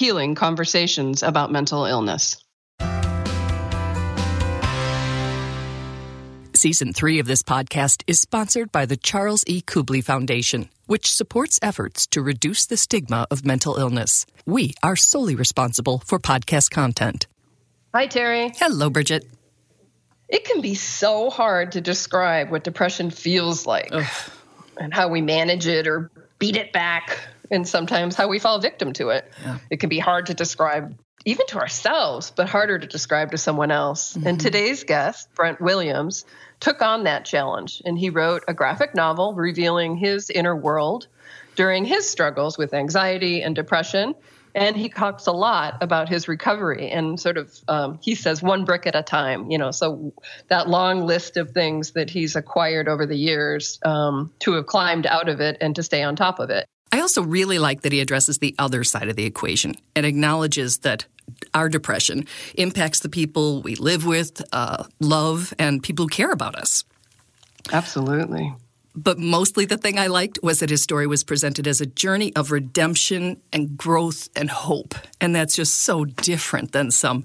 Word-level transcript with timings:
healing 0.00 0.34
conversations 0.34 1.22
about 1.22 1.52
mental 1.52 1.84
illness. 1.84 2.42
Season 6.54 6.94
three 6.94 7.18
of 7.18 7.26
this 7.26 7.42
podcast 7.42 8.02
is 8.06 8.18
sponsored 8.18 8.72
by 8.72 8.86
the 8.86 8.96
Charles 8.96 9.44
E. 9.46 9.60
Kubly 9.60 10.02
Foundation, 10.02 10.70
which 10.86 11.12
supports 11.12 11.58
efforts 11.60 12.06
to 12.06 12.22
reduce 12.22 12.64
the 12.64 12.78
stigma 12.78 13.26
of 13.30 13.44
mental 13.44 13.76
illness. 13.76 14.24
We 14.46 14.72
are 14.82 14.96
solely 14.96 15.34
responsible 15.34 16.02
for 16.06 16.18
podcast 16.18 16.70
content. 16.70 17.26
Hi, 17.94 18.06
Terry. 18.06 18.52
Hello, 18.56 18.88
Bridget. 18.88 19.26
It 20.30 20.46
can 20.46 20.62
be 20.62 20.76
so 20.76 21.28
hard 21.28 21.72
to 21.72 21.82
describe 21.82 22.50
what 22.50 22.64
depression 22.64 23.10
feels 23.10 23.66
like 23.66 23.90
Ugh. 23.92 24.06
and 24.78 24.94
how 24.94 25.08
we 25.08 25.20
manage 25.20 25.66
it 25.66 25.86
or 25.86 26.10
beat 26.38 26.56
it 26.56 26.72
back 26.72 27.18
and 27.50 27.66
sometimes 27.66 28.14
how 28.14 28.28
we 28.28 28.38
fall 28.38 28.60
victim 28.60 28.92
to 28.94 29.10
it. 29.10 29.30
Yeah. 29.42 29.58
It 29.70 29.80
can 29.80 29.88
be 29.88 29.98
hard 29.98 30.26
to 30.26 30.34
describe 30.34 30.96
even 31.24 31.46
to 31.48 31.58
ourselves, 31.58 32.32
but 32.34 32.48
harder 32.48 32.78
to 32.78 32.86
describe 32.86 33.32
to 33.32 33.38
someone 33.38 33.70
else. 33.70 34.16
Mm-hmm. 34.16 34.26
And 34.26 34.40
today's 34.40 34.84
guest, 34.84 35.28
Brent 35.34 35.60
Williams, 35.60 36.24
took 36.60 36.82
on 36.82 37.04
that 37.04 37.24
challenge 37.24 37.82
and 37.84 37.98
he 37.98 38.10
wrote 38.10 38.44
a 38.48 38.54
graphic 38.54 38.94
novel 38.94 39.34
revealing 39.34 39.96
his 39.96 40.30
inner 40.30 40.56
world 40.56 41.08
during 41.56 41.84
his 41.84 42.08
struggles 42.08 42.56
with 42.56 42.72
anxiety 42.72 43.42
and 43.42 43.54
depression. 43.54 44.14
And 44.52 44.76
he 44.76 44.88
talks 44.88 45.26
a 45.26 45.32
lot 45.32 45.80
about 45.80 46.08
his 46.08 46.26
recovery 46.26 46.90
and 46.90 47.20
sort 47.20 47.36
of, 47.36 47.56
um, 47.68 47.98
he 48.02 48.16
says, 48.16 48.42
one 48.42 48.64
brick 48.64 48.84
at 48.86 48.96
a 48.96 49.02
time, 49.02 49.48
you 49.50 49.58
know, 49.58 49.70
so 49.70 50.12
that 50.48 50.68
long 50.68 51.02
list 51.06 51.36
of 51.36 51.52
things 51.52 51.92
that 51.92 52.10
he's 52.10 52.34
acquired 52.34 52.88
over 52.88 53.06
the 53.06 53.16
years 53.16 53.78
um, 53.84 54.32
to 54.40 54.54
have 54.54 54.66
climbed 54.66 55.06
out 55.06 55.28
of 55.28 55.40
it 55.40 55.58
and 55.60 55.76
to 55.76 55.84
stay 55.84 56.02
on 56.02 56.16
top 56.16 56.40
of 56.40 56.50
it. 56.50 56.66
I 57.10 57.12
also 57.12 57.22
really 57.28 57.58
like 57.58 57.80
that 57.80 57.90
he 57.90 57.98
addresses 57.98 58.38
the 58.38 58.54
other 58.56 58.84
side 58.84 59.08
of 59.08 59.16
the 59.16 59.24
equation 59.24 59.74
and 59.96 60.06
acknowledges 60.06 60.78
that 60.78 61.06
our 61.54 61.68
depression 61.68 62.24
impacts 62.54 63.00
the 63.00 63.08
people 63.08 63.62
we 63.62 63.74
live 63.74 64.06
with, 64.06 64.40
uh, 64.52 64.84
love, 65.00 65.52
and 65.58 65.82
people 65.82 66.04
who 66.04 66.08
care 66.08 66.30
about 66.30 66.54
us. 66.54 66.84
Absolutely. 67.72 68.54
But 68.94 69.18
mostly 69.18 69.64
the 69.64 69.76
thing 69.76 69.98
I 69.98 70.06
liked 70.06 70.38
was 70.40 70.60
that 70.60 70.70
his 70.70 70.82
story 70.82 71.08
was 71.08 71.24
presented 71.24 71.66
as 71.66 71.80
a 71.80 71.86
journey 71.86 72.32
of 72.36 72.52
redemption 72.52 73.40
and 73.52 73.76
growth 73.76 74.28
and 74.36 74.48
hope. 74.48 74.94
And 75.20 75.34
that's 75.34 75.56
just 75.56 75.80
so 75.80 76.04
different 76.04 76.70
than 76.70 76.92
some, 76.92 77.24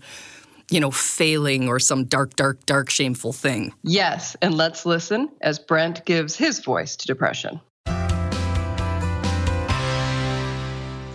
you 0.71 0.79
know, 0.79 0.89
failing 0.89 1.67
or 1.67 1.77
some 1.77 2.05
dark, 2.05 2.35
dark, 2.35 2.65
dark, 2.65 2.89
shameful 2.89 3.33
thing. 3.33 3.71
Yes. 3.83 4.35
And 4.41 4.57
let's 4.57 4.83
listen 4.83 5.29
as 5.41 5.59
Brent 5.59 6.05
gives 6.05 6.35
his 6.35 6.59
voice 6.59 6.95
to 6.95 7.05
depression. 7.05 7.61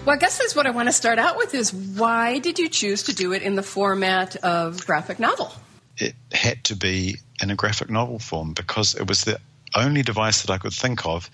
Well, 0.07 0.17
I 0.17 0.19
guess 0.19 0.39
that's 0.39 0.57
what 0.57 0.67
I 0.67 0.71
want 0.71 0.89
to 0.89 0.93
start 0.93 1.19
out 1.19 1.37
with 1.37 1.55
is 1.55 1.75
why 1.75 2.39
did 2.39 2.59
you 2.59 2.69
choose 2.71 3.03
to 3.05 3.15
do 3.15 3.33
it 3.33 3.43
in 3.43 3.55
the 3.55 3.63
format 3.63 4.37
of 4.37 4.87
graphic 4.87 5.19
novel? 5.19 5.53
It 5.99 6.15
had 6.33 6.65
to 6.65 6.77
be 6.77 7.19
in 7.43 7.51
a 7.51 7.55
graphic 7.55 7.91
novel 7.91 8.19
form 8.19 8.55
because 8.55 8.95
it 8.95 9.07
was 9.07 9.25
the 9.25 9.39
only 9.75 10.03
device 10.03 10.43
that 10.43 10.51
I 10.51 10.59
could 10.59 10.73
think 10.73 11.05
of 11.05 11.29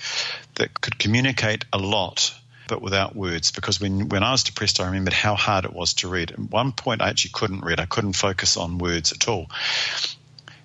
that 0.57 0.81
could 0.81 0.99
communicate 0.99 1.65
a 1.73 1.79
lot 1.79 2.35
but 2.69 2.83
without 2.83 3.15
words 3.15 3.53
because 3.53 3.81
when, 3.81 4.09
when 4.09 4.25
I 4.25 4.33
was 4.33 4.43
depressed, 4.43 4.81
I 4.81 4.87
remembered 4.87 5.13
how 5.13 5.37
hard 5.37 5.65
it 5.65 5.73
was 5.73 5.95
to 5.95 6.09
read. 6.09 6.33
At 6.33 6.39
one 6.39 6.73
point, 6.73 7.01
I 7.01 7.09
actually 7.11 7.31
couldn't 7.33 7.65
read. 7.65 7.79
I 7.79 7.87
couldn't 7.87 8.15
focus 8.15 8.57
on 8.57 8.79
words 8.79 9.13
at 9.13 9.29
all. 9.29 9.47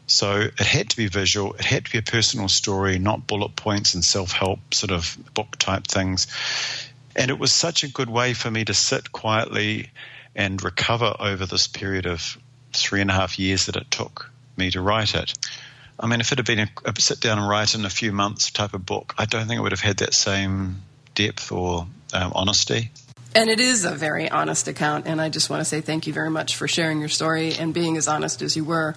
So 0.07 0.39
it 0.39 0.59
had 0.59 0.89
to 0.89 0.97
be 0.97 1.07
visual. 1.07 1.53
It 1.53 1.63
had 1.63 1.85
to 1.85 1.91
be 1.91 1.99
a 1.99 2.01
personal 2.01 2.49
story, 2.49 2.99
not 2.99 3.27
bullet 3.27 3.55
points 3.55 3.93
and 3.93 4.03
self 4.03 4.31
help 4.31 4.73
sort 4.73 4.91
of 4.91 5.17
book 5.33 5.55
type 5.57 5.87
things. 5.87 6.27
And 7.15 7.29
it 7.29 7.39
was 7.39 7.51
such 7.51 7.83
a 7.83 7.91
good 7.91 8.09
way 8.09 8.33
for 8.33 8.49
me 8.49 8.65
to 8.65 8.73
sit 8.73 9.11
quietly 9.11 9.89
and 10.35 10.63
recover 10.63 11.15
over 11.19 11.45
this 11.45 11.67
period 11.67 12.05
of 12.05 12.37
three 12.73 13.01
and 13.01 13.09
a 13.09 13.13
half 13.13 13.37
years 13.37 13.65
that 13.65 13.75
it 13.75 13.91
took 13.91 14.31
me 14.55 14.71
to 14.71 14.81
write 14.81 15.13
it. 15.15 15.33
I 15.99 16.07
mean, 16.07 16.19
if 16.21 16.31
it 16.31 16.37
had 16.39 16.47
been 16.47 16.59
a, 16.59 16.69
a 16.85 16.99
sit 16.99 17.19
down 17.19 17.37
and 17.37 17.47
write 17.47 17.75
in 17.75 17.85
a 17.85 17.89
few 17.89 18.11
months 18.11 18.49
type 18.49 18.73
of 18.73 18.85
book, 18.85 19.13
I 19.17 19.25
don't 19.25 19.47
think 19.47 19.59
it 19.59 19.61
would 19.61 19.71
have 19.71 19.81
had 19.81 19.97
that 19.97 20.13
same 20.13 20.81
depth 21.13 21.51
or 21.51 21.85
um, 22.13 22.31
honesty. 22.33 22.91
And 23.35 23.49
it 23.49 23.59
is 23.59 23.85
a 23.85 23.91
very 23.91 24.29
honest 24.29 24.67
account. 24.67 25.05
And 25.05 25.21
I 25.21 25.29
just 25.29 25.49
want 25.49 25.61
to 25.61 25.65
say 25.65 25.81
thank 25.81 26.07
you 26.07 26.13
very 26.13 26.29
much 26.29 26.55
for 26.55 26.67
sharing 26.67 26.99
your 26.99 27.09
story 27.09 27.53
and 27.53 27.73
being 27.73 27.97
as 27.97 28.07
honest 28.07 28.41
as 28.41 28.55
you 28.55 28.63
were. 28.63 28.95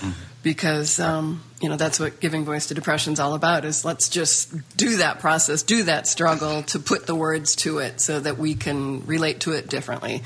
Mm-hmm 0.00 0.10
because 0.44 1.00
um, 1.00 1.42
you 1.64 1.70
know 1.70 1.76
that's 1.76 1.98
what 1.98 2.20
giving 2.20 2.44
voice 2.44 2.66
to 2.66 2.74
depression 2.74 3.14
is 3.14 3.20
all 3.20 3.32
about 3.32 3.64
is 3.64 3.86
let's 3.86 4.10
just 4.10 4.52
do 4.76 4.98
that 4.98 5.18
process 5.18 5.62
do 5.62 5.84
that 5.84 6.06
struggle 6.06 6.62
to 6.62 6.78
put 6.78 7.06
the 7.06 7.14
words 7.14 7.56
to 7.56 7.78
it 7.78 8.02
so 8.02 8.20
that 8.20 8.36
we 8.36 8.54
can 8.54 9.06
relate 9.06 9.40
to 9.40 9.52
it 9.52 9.70
differently. 9.70 10.22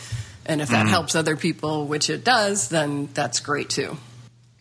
And 0.46 0.60
if 0.60 0.70
that 0.70 0.86
mm. 0.86 0.88
helps 0.88 1.14
other 1.14 1.36
people 1.36 1.86
which 1.86 2.10
it 2.10 2.24
does 2.24 2.70
then 2.70 3.08
that's 3.14 3.38
great 3.38 3.70
too. 3.70 3.96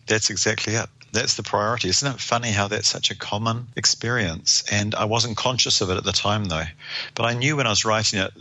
That's 0.06 0.30
exactly 0.30 0.74
it. 0.74 0.86
That's 1.10 1.34
the 1.34 1.42
priority. 1.42 1.88
Isn't 1.88 2.14
it 2.14 2.20
funny 2.20 2.52
how 2.52 2.68
that's 2.68 2.86
such 2.86 3.10
a 3.10 3.16
common 3.16 3.66
experience? 3.74 4.62
And 4.70 4.94
i 4.94 5.06
wasn't 5.06 5.36
conscious 5.36 5.80
of 5.80 5.90
it 5.90 5.96
at 5.96 6.04
the 6.04 6.12
time 6.12 6.44
though. 6.44 6.68
But 7.16 7.24
i 7.24 7.34
knew 7.34 7.56
when 7.56 7.66
i 7.66 7.70
was 7.70 7.84
writing 7.84 8.20
it 8.20 8.32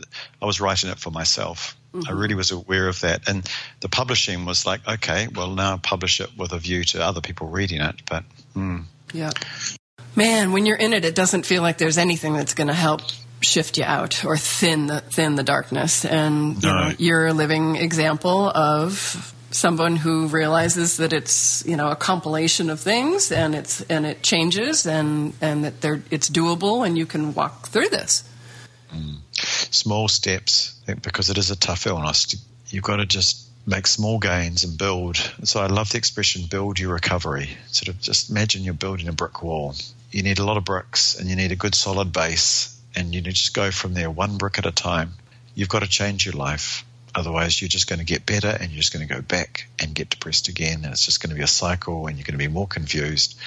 i 0.43 0.45
was 0.45 0.61
writing 0.61 0.91
it 0.91 0.99
for 0.99 1.09
myself 1.09 1.75
Mm-hmm. 1.93 2.09
I 2.09 2.11
really 2.11 2.35
was 2.35 2.51
aware 2.51 2.87
of 2.87 2.99
that. 3.01 3.27
And 3.27 3.49
the 3.79 3.89
publishing 3.89 4.45
was 4.45 4.65
like, 4.65 4.87
okay, 4.87 5.27
well, 5.33 5.51
now 5.51 5.77
publish 5.77 6.19
it 6.19 6.29
with 6.37 6.51
a 6.51 6.59
view 6.59 6.83
to 6.85 7.03
other 7.03 7.21
people 7.21 7.47
reading 7.47 7.81
it. 7.81 7.95
But, 8.09 8.23
mm. 8.55 8.83
yeah. 9.13 9.31
Man, 10.15 10.51
when 10.51 10.65
you're 10.65 10.77
in 10.77 10.93
it, 10.93 11.05
it 11.05 11.15
doesn't 11.15 11.45
feel 11.45 11.61
like 11.61 11.77
there's 11.77 11.97
anything 11.97 12.33
that's 12.33 12.53
going 12.53 12.67
to 12.67 12.73
help 12.73 13.01
shift 13.41 13.77
you 13.77 13.83
out 13.83 14.25
or 14.25 14.35
thin 14.37 14.87
the 14.87 15.01
thin 15.01 15.35
the 15.35 15.43
darkness. 15.43 16.05
And 16.05 16.55
you 16.61 16.69
no. 16.69 16.89
know, 16.89 16.95
you're 16.97 17.27
a 17.27 17.33
living 17.33 17.75
example 17.75 18.49
of 18.49 19.33
someone 19.51 19.95
who 19.95 20.27
realizes 20.27 20.97
that 20.97 21.13
it's 21.13 21.65
you 21.65 21.77
know 21.77 21.89
a 21.89 21.95
compilation 21.95 22.69
of 22.69 22.79
things 22.79 23.31
and 23.31 23.55
it's 23.55 23.81
and 23.81 24.05
it 24.05 24.21
changes 24.21 24.85
and 24.85 25.33
and 25.41 25.63
that 25.63 25.81
they 25.81 26.01
it's 26.11 26.29
doable 26.29 26.85
and 26.85 26.97
you 26.97 27.05
can 27.05 27.33
walk 27.33 27.67
through 27.67 27.89
this. 27.89 28.23
Mm. 28.93 29.17
Small 29.71 30.07
steps 30.07 30.73
because 31.01 31.29
it 31.29 31.37
is 31.37 31.51
a 31.51 31.55
tough 31.55 31.87
illness. 31.87 32.35
You've 32.69 32.83
got 32.83 32.97
to 32.97 33.05
just 33.05 33.47
make 33.65 33.85
small 33.85 34.17
gains 34.17 34.63
and 34.63 34.77
build. 34.77 35.17
So 35.43 35.59
I 35.59 35.67
love 35.67 35.91
the 35.91 35.97
expression 35.97 36.47
build 36.49 36.79
your 36.79 36.93
recovery. 36.93 37.49
Sort 37.67 37.89
of 37.89 37.99
just 37.99 38.29
imagine 38.29 38.63
you're 38.63 38.73
building 38.73 39.09
a 39.09 39.13
brick 39.13 39.43
wall. 39.43 39.75
You 40.11 40.23
need 40.23 40.39
a 40.39 40.45
lot 40.45 40.57
of 40.57 40.63
bricks 40.65 41.19
and 41.19 41.29
you 41.29 41.35
need 41.35 41.51
a 41.51 41.57
good 41.57 41.75
solid 41.75 42.13
base 42.13 42.79
and 42.95 43.13
you 43.13 43.21
just 43.21 43.53
go 43.53 43.69
from 43.71 43.93
there 43.93 44.09
one 44.09 44.37
brick 44.37 44.57
at 44.57 44.65
a 44.65 44.71
time. 44.71 45.13
You've 45.53 45.69
got 45.69 45.81
to 45.81 45.87
change 45.87 46.25
your 46.25 46.35
life. 46.35 46.85
Otherwise, 47.13 47.61
you're 47.61 47.67
just 47.67 47.89
going 47.89 47.99
to 47.99 48.05
get 48.05 48.25
better 48.25 48.49
and 48.49 48.71
you're 48.71 48.81
just 48.81 48.93
going 48.93 49.05
to 49.05 49.13
go 49.13 49.21
back 49.21 49.67
and 49.79 49.95
get 49.95 50.09
depressed 50.09 50.49
again. 50.49 50.83
And 50.83 50.93
it's 50.93 51.05
just 51.05 51.21
going 51.21 51.31
to 51.31 51.35
be 51.35 51.41
a 51.41 51.47
cycle 51.47 52.07
and 52.07 52.15
you're 52.15 52.25
going 52.25 52.37
to 52.39 52.45
be 52.45 52.47
more 52.47 52.67
confused. 52.67 53.37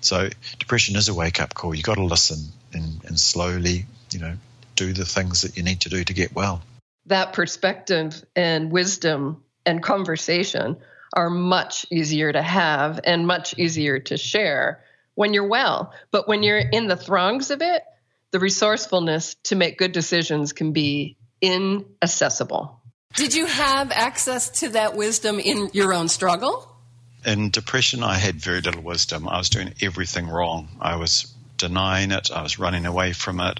So, 0.00 0.30
depression 0.58 0.94
is 0.96 1.08
a 1.08 1.14
wake 1.14 1.40
up 1.40 1.52
call. 1.52 1.74
You've 1.74 1.84
got 1.84 1.96
to 1.96 2.04
listen 2.04 2.38
and, 2.72 3.04
and 3.04 3.18
slowly, 3.18 3.86
you 4.12 4.20
know, 4.20 4.36
do 4.78 4.92
the 4.92 5.04
things 5.04 5.42
that 5.42 5.56
you 5.56 5.62
need 5.62 5.80
to 5.80 5.88
do 5.88 6.04
to 6.04 6.14
get 6.14 6.34
well 6.34 6.62
that 7.08 7.32
perspective 7.32 8.22
and 8.36 8.70
wisdom 8.70 9.42
and 9.66 9.82
conversation 9.82 10.76
are 11.14 11.30
much 11.30 11.86
easier 11.90 12.30
to 12.32 12.42
have 12.42 13.00
and 13.04 13.26
much 13.26 13.58
easier 13.58 13.98
to 13.98 14.16
share 14.16 14.84
when 15.14 15.34
you're 15.34 15.48
well. 15.48 15.92
But 16.10 16.28
when 16.28 16.42
you're 16.42 16.58
in 16.58 16.86
the 16.86 16.96
throngs 16.96 17.50
of 17.50 17.62
it, 17.62 17.82
the 18.30 18.38
resourcefulness 18.38 19.36
to 19.44 19.56
make 19.56 19.78
good 19.78 19.92
decisions 19.92 20.52
can 20.52 20.72
be 20.72 21.16
inaccessible. 21.40 22.80
Did 23.14 23.34
you 23.34 23.46
have 23.46 23.90
access 23.90 24.60
to 24.60 24.70
that 24.70 24.94
wisdom 24.96 25.40
in 25.40 25.70
your 25.72 25.94
own 25.94 26.08
struggle? 26.08 26.76
In 27.24 27.50
depression, 27.50 28.02
I 28.02 28.14
had 28.14 28.36
very 28.36 28.60
little 28.60 28.82
wisdom. 28.82 29.26
I 29.28 29.38
was 29.38 29.48
doing 29.48 29.72
everything 29.80 30.28
wrong. 30.28 30.68
I 30.80 30.96
was 30.96 31.32
denying 31.56 32.12
it, 32.12 32.30
I 32.30 32.42
was 32.42 32.58
running 32.58 32.86
away 32.86 33.12
from 33.12 33.40
it. 33.40 33.58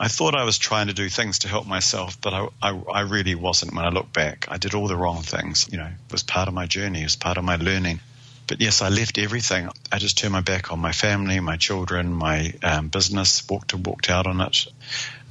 I 0.00 0.08
thought 0.08 0.34
I 0.34 0.44
was 0.44 0.56
trying 0.56 0.86
to 0.86 0.94
do 0.94 1.10
things 1.10 1.40
to 1.40 1.48
help 1.48 1.66
myself, 1.66 2.18
but 2.22 2.32
I, 2.32 2.48
I, 2.62 2.70
I, 2.70 3.00
really 3.02 3.34
wasn't 3.34 3.74
when 3.74 3.84
I 3.84 3.90
look 3.90 4.10
back. 4.14 4.46
I 4.48 4.56
did 4.56 4.72
all 4.72 4.88
the 4.88 4.96
wrong 4.96 5.20
things. 5.20 5.68
You 5.70 5.76
know, 5.76 5.86
it 5.88 6.12
was 6.12 6.22
part 6.22 6.48
of 6.48 6.54
my 6.54 6.66
journey, 6.66 7.02
it 7.02 7.04
was 7.04 7.16
part 7.16 7.36
of 7.36 7.44
my 7.44 7.56
learning. 7.56 8.00
But 8.46 8.62
yes, 8.62 8.80
I 8.80 8.88
left 8.88 9.18
everything. 9.18 9.68
I 9.92 9.98
just 9.98 10.16
turned 10.16 10.32
my 10.32 10.40
back 10.40 10.72
on 10.72 10.78
my 10.78 10.92
family, 10.92 11.38
my 11.38 11.58
children, 11.58 12.12
my 12.12 12.54
um, 12.62 12.88
business, 12.88 13.46
walked 13.48 13.74
walked 13.74 14.08
out 14.08 14.26
on 14.26 14.40
it, 14.40 14.66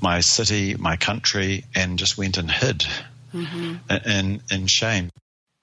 my 0.01 0.21
city, 0.21 0.75
my 0.75 0.97
country, 0.97 1.65
and 1.75 1.97
just 1.97 2.17
went 2.17 2.37
and 2.37 2.49
hid. 2.49 2.85
mm-hmm. 3.33 3.75
and, 3.89 4.41
and 4.51 4.69
shame. 4.69 5.09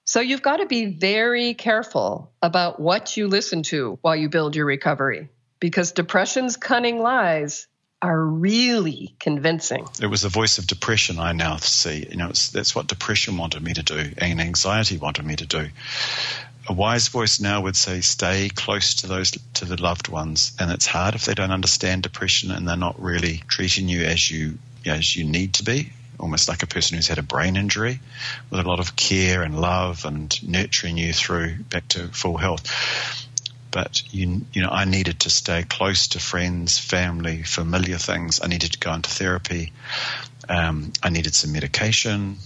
So 0.05 0.21
you've 0.21 0.41
got 0.41 0.57
to 0.57 0.65
be 0.65 0.85
very 0.85 1.53
careful 1.53 2.31
about 2.41 2.79
what 2.79 3.17
you 3.17 3.27
listen 3.27 3.63
to 3.63 3.99
while 4.01 4.15
you 4.15 4.29
build 4.29 4.55
your 4.55 4.65
recovery 4.65 5.29
because 5.59 5.91
depression's 5.91 6.55
cunning 6.55 6.99
lies 7.01 7.67
are 8.01 8.19
really 8.19 9.15
convincing. 9.19 9.87
It 10.01 10.07
was 10.07 10.21
the 10.21 10.29
voice 10.29 10.59
of 10.59 10.67
depression 10.67 11.19
I 11.19 11.31
now 11.31 11.57
see. 11.57 12.07
You 12.09 12.17
know, 12.17 12.27
that's 12.27 12.75
what 12.75 12.87
depression 12.87 13.37
wanted 13.37 13.63
me 13.63 13.73
to 13.73 13.83
do 13.83 14.11
and 14.17 14.39
anxiety 14.39 14.97
wanted 14.97 15.25
me 15.25 15.35
to 15.35 15.45
do. 15.45 15.69
A 16.69 16.73
wise 16.73 17.07
voice 17.07 17.39
now 17.39 17.61
would 17.61 17.75
say, 17.75 18.01
stay 18.01 18.49
close 18.49 18.95
to 18.95 19.07
those, 19.07 19.31
to 19.55 19.65
the 19.65 19.81
loved 19.81 20.09
ones. 20.09 20.51
And 20.59 20.69
it's 20.71 20.85
hard 20.85 21.15
if 21.15 21.25
they 21.25 21.33
don't 21.33 21.51
understand 21.51 22.03
depression 22.03 22.51
and 22.51 22.67
they're 22.67 22.77
not 22.77 23.01
really 23.01 23.41
treating 23.47 23.87
you 23.87 24.03
as 24.03 24.29
you, 24.29 24.59
as 24.85 25.15
you 25.15 25.23
need 25.23 25.53
to 25.53 25.63
be. 25.63 25.91
Almost 26.19 26.49
like 26.49 26.63
a 26.63 26.67
person 26.67 26.97
who's 26.97 27.07
had 27.07 27.19
a 27.19 27.23
brain 27.23 27.55
injury 27.55 27.99
with 28.49 28.59
a 28.59 28.67
lot 28.67 28.79
of 28.79 28.95
care 28.95 29.43
and 29.43 29.59
love 29.59 30.03
and 30.03 30.35
nurturing 30.47 30.97
you 30.97 31.13
through 31.13 31.55
back 31.69 31.87
to 31.89 32.07
full 32.07 32.37
health 32.37 33.26
but 33.71 34.01
you, 34.13 34.45
you 34.53 34.61
know, 34.61 34.69
I 34.69 34.85
needed 34.85 35.21
to 35.21 35.29
stay 35.29 35.63
close 35.63 36.09
to 36.09 36.19
friends, 36.19 36.77
family, 36.77 37.43
familiar 37.43 37.97
things. 37.97 38.39
I 38.41 38.47
needed 38.47 38.73
to 38.73 38.79
go 38.79 38.93
into 38.93 39.09
therapy. 39.09 39.73
Um, 40.49 40.91
I 41.03 41.09
needed 41.09 41.35
some 41.35 41.51
medication. 41.51 42.37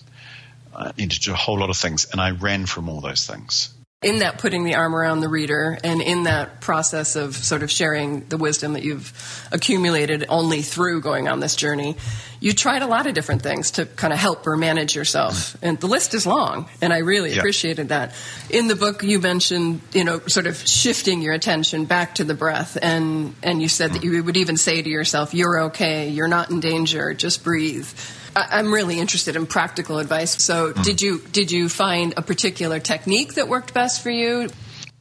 I 0.75 0.91
needed 0.97 1.11
to 1.11 1.19
do 1.19 1.33
a 1.33 1.35
whole 1.35 1.59
lot 1.59 1.69
of 1.69 1.77
things, 1.77 2.07
and 2.11 2.21
I 2.21 2.31
ran 2.31 2.65
from 2.65 2.89
all 2.89 3.01
those 3.01 3.25
things 3.25 3.73
in 4.01 4.17
that 4.19 4.39
putting 4.39 4.63
the 4.63 4.73
arm 4.73 4.95
around 4.95 5.19
the 5.19 5.29
reader 5.29 5.77
and 5.83 6.01
in 6.01 6.23
that 6.23 6.59
process 6.59 7.15
of 7.15 7.35
sort 7.35 7.61
of 7.61 7.69
sharing 7.69 8.27
the 8.29 8.37
wisdom 8.37 8.73
that 8.73 8.81
you've 8.81 9.47
accumulated 9.51 10.25
only 10.27 10.63
through 10.63 10.99
going 11.01 11.27
on 11.27 11.39
this 11.39 11.55
journey, 11.55 11.95
you 12.39 12.51
tried 12.51 12.81
a 12.81 12.87
lot 12.87 13.05
of 13.05 13.13
different 13.13 13.43
things 13.43 13.69
to 13.69 13.85
kind 13.85 14.11
of 14.11 14.17
help 14.17 14.47
or 14.47 14.57
manage 14.57 14.95
yourself. 14.95 15.53
Mm. 15.53 15.57
And 15.61 15.79
the 15.79 15.85
list 15.85 16.15
is 16.15 16.25
long, 16.25 16.67
and 16.81 16.91
I 16.91 16.97
really 16.97 17.31
yeah. 17.31 17.37
appreciated 17.37 17.89
that. 17.89 18.15
In 18.49 18.67
the 18.67 18.75
book, 18.75 19.03
you 19.03 19.19
mentioned, 19.19 19.81
you 19.93 20.03
know, 20.03 20.17
sort 20.21 20.47
of 20.47 20.57
shifting 20.57 21.21
your 21.21 21.35
attention 21.35 21.85
back 21.85 22.15
to 22.15 22.23
the 22.23 22.33
breath, 22.33 22.79
and, 22.81 23.35
and 23.43 23.61
you 23.61 23.67
said 23.67 23.93
that 23.93 24.01
mm. 24.01 24.11
you 24.11 24.23
would 24.23 24.37
even 24.37 24.57
say 24.57 24.81
to 24.81 24.89
yourself, 24.89 25.35
You're 25.35 25.65
okay, 25.65 26.09
you're 26.09 26.27
not 26.27 26.49
in 26.49 26.59
danger, 26.59 27.13
just 27.13 27.43
breathe. 27.43 27.87
I'm 28.35 28.73
really 28.73 28.99
interested 28.99 29.35
in 29.35 29.45
practical 29.45 29.99
advice. 29.99 30.41
So, 30.43 30.73
mm. 30.73 30.83
did 30.83 31.01
you 31.01 31.19
did 31.31 31.51
you 31.51 31.69
find 31.69 32.13
a 32.17 32.21
particular 32.21 32.79
technique 32.79 33.35
that 33.35 33.47
worked 33.47 33.73
best 33.73 34.01
for 34.01 34.09
you? 34.09 34.49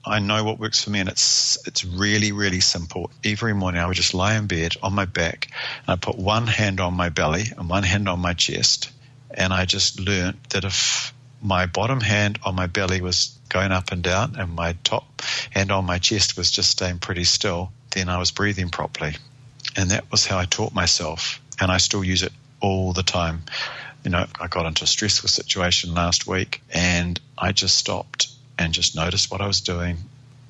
I 0.05 0.19
know 0.19 0.45
what 0.45 0.59
works 0.59 0.83
for 0.83 0.91
me, 0.91 1.01
and 1.01 1.09
it's 1.09 1.59
it's 1.67 1.85
really 1.85 2.33
really 2.33 2.61
simple. 2.61 3.11
Every 3.25 3.55
morning, 3.55 3.81
I 3.81 3.87
would 3.87 3.97
just 3.97 4.15
lie 4.15 4.37
in 4.37 4.47
bed 4.47 4.77
on 4.83 4.95
my 4.95 5.05
back, 5.05 5.49
and 5.87 5.89
I 5.89 5.97
put 5.97 6.17
one 6.17 6.47
hand 6.47 6.81
on 6.81 6.95
my 6.95 7.11
belly 7.11 7.45
and 7.57 7.69
one 7.69 7.83
hand 7.83 8.09
on 8.09 8.19
my 8.19 8.33
chest, 8.33 8.91
and 9.31 9.53
I 9.53 9.67
just 9.67 10.01
learned 10.01 10.39
that 10.51 10.65
if 10.65 11.13
my 11.43 11.67
bottom 11.67 12.01
hand 12.01 12.39
on 12.43 12.55
my 12.55 12.67
belly 12.67 13.01
was 13.01 13.39
going 13.49 13.73
up 13.73 13.93
and 13.93 14.03
down, 14.03 14.37
and 14.37 14.55
my 14.55 14.75
top 14.85 15.23
hand 15.51 15.71
on 15.71 15.85
my 15.85 15.99
chest 15.99 16.37
was 16.37 16.51
just 16.51 16.71
staying 16.71 16.99
pretty 16.99 17.25
still, 17.25 17.73
then 17.91 18.09
I 18.09 18.19
was 18.19 18.31
breathing 18.31 18.71
properly, 18.71 19.17
and 19.77 19.91
that 19.91 20.11
was 20.11 20.25
how 20.25 20.39
I 20.39 20.47
taught 20.47 20.73
myself, 20.73 21.41
and 21.61 21.71
I 21.71 21.77
still 21.77 22.03
use 22.03 22.23
it 22.23 22.33
all 22.61 22.93
the 22.93 23.03
time. 23.03 23.43
You 24.05 24.11
know, 24.11 24.27
I 24.41 24.47
got 24.47 24.67
into 24.67 24.85
a 24.85 24.87
stressful 24.87 25.29
situation 25.29 25.95
last 25.95 26.27
week 26.27 26.63
and 26.73 27.21
I 27.37 27.53
just 27.53 27.77
stopped 27.77 28.29
and 28.59 28.73
just 28.73 28.97
noticed 28.97 29.31
what 29.31 29.41
I 29.41 29.47
was 29.47 29.61
doing. 29.61 29.97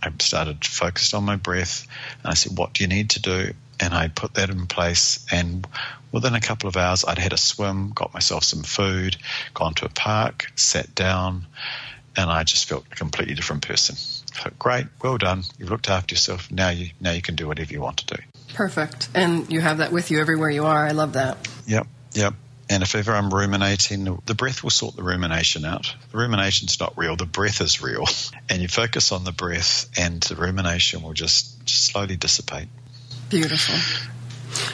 I 0.02 0.12
started 0.20 0.64
focused 0.64 1.14
on 1.14 1.24
my 1.24 1.36
breath 1.36 1.86
and 2.22 2.30
I 2.30 2.34
said, 2.34 2.56
What 2.56 2.72
do 2.72 2.84
you 2.84 2.88
need 2.88 3.10
to 3.10 3.22
do? 3.22 3.52
And 3.78 3.94
I 3.94 4.08
put 4.08 4.34
that 4.34 4.50
in 4.50 4.66
place. 4.66 5.26
And 5.32 5.66
within 6.12 6.34
a 6.34 6.40
couple 6.40 6.68
of 6.68 6.76
hours, 6.76 7.04
I'd 7.04 7.18
had 7.18 7.32
a 7.32 7.38
swim, 7.38 7.92
got 7.94 8.12
myself 8.12 8.44
some 8.44 8.62
food, 8.62 9.16
gone 9.54 9.74
to 9.74 9.86
a 9.86 9.88
park, 9.88 10.50
sat 10.54 10.94
down, 10.94 11.46
and 12.16 12.30
I 12.30 12.44
just 12.44 12.68
felt 12.68 12.84
a 12.92 12.96
completely 12.96 13.34
different 13.34 13.66
person. 13.66 13.96
So, 13.96 14.50
great, 14.58 14.86
well 15.02 15.18
done. 15.18 15.44
You've 15.58 15.70
looked 15.70 15.88
after 15.88 16.14
yourself. 16.14 16.50
Now 16.50 16.70
you 16.70 16.90
now 17.00 17.12
you 17.12 17.22
can 17.22 17.36
do 17.36 17.46
whatever 17.48 17.72
you 17.72 17.80
want 17.80 17.98
to 17.98 18.16
do. 18.16 18.22
Perfect. 18.54 19.08
And 19.14 19.50
you 19.50 19.60
have 19.60 19.78
that 19.78 19.92
with 19.92 20.10
you 20.10 20.20
everywhere 20.20 20.50
you 20.50 20.66
are. 20.66 20.86
I 20.86 20.92
love 20.92 21.14
that. 21.14 21.48
Yep. 21.66 21.86
Yep. 22.12 22.34
And 22.70 22.84
if 22.84 22.94
ever 22.94 23.12
I'm 23.12 23.34
ruminating, 23.34 24.22
the 24.26 24.34
breath 24.34 24.62
will 24.62 24.70
sort 24.70 24.94
the 24.94 25.02
rumination 25.02 25.64
out. 25.64 25.92
The 26.12 26.18
rumination's 26.18 26.78
not 26.78 26.96
real, 26.96 27.16
the 27.16 27.26
breath 27.26 27.60
is 27.60 27.82
real. 27.82 28.04
And 28.48 28.60
you 28.60 28.66
focus 28.66 29.12
on 29.12 29.22
the 29.22 29.30
breath, 29.30 29.88
and 29.96 30.20
the 30.22 30.34
rumination 30.34 31.02
will 31.02 31.12
just, 31.12 31.64
just 31.64 31.84
slowly 31.84 32.16
dissipate. 32.16 32.66
Beautiful. 33.28 33.76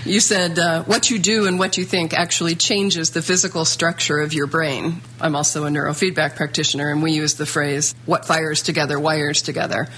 You 0.04 0.20
said 0.20 0.58
uh, 0.58 0.84
what 0.84 1.10
you 1.10 1.18
do 1.18 1.46
and 1.46 1.58
what 1.58 1.76
you 1.76 1.84
think 1.84 2.14
actually 2.14 2.54
changes 2.54 3.10
the 3.10 3.20
physical 3.20 3.66
structure 3.66 4.18
of 4.18 4.32
your 4.32 4.46
brain. 4.46 5.02
I'm 5.20 5.36
also 5.36 5.66
a 5.66 5.68
neurofeedback 5.68 6.36
practitioner, 6.36 6.88
and 6.90 7.02
we 7.02 7.12
use 7.12 7.34
the 7.34 7.44
phrase, 7.44 7.94
what 8.06 8.24
fires 8.24 8.62
together 8.62 8.98
wires 8.98 9.42
together. 9.42 9.88